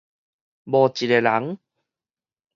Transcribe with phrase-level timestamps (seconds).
[0.03, 0.05] 無這
[1.07, 1.59] 个人